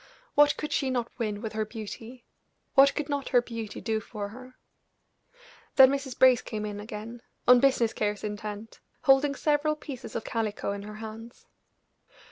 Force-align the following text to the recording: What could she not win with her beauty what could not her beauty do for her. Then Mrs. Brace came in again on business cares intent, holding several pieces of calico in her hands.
What 0.33 0.57
could 0.57 0.73
she 0.73 0.89
not 0.89 1.11
win 1.19 1.43
with 1.43 1.53
her 1.53 1.63
beauty 1.63 2.25
what 2.73 2.95
could 2.95 3.07
not 3.07 3.29
her 3.29 3.39
beauty 3.39 3.79
do 3.79 3.99
for 3.99 4.29
her. 4.29 4.57
Then 5.75 5.91
Mrs. 5.91 6.17
Brace 6.17 6.41
came 6.41 6.65
in 6.65 6.79
again 6.79 7.21
on 7.47 7.59
business 7.59 7.93
cares 7.93 8.23
intent, 8.23 8.79
holding 9.03 9.35
several 9.35 9.75
pieces 9.75 10.15
of 10.15 10.23
calico 10.23 10.71
in 10.71 10.81
her 10.81 10.95
hands. 10.95 11.45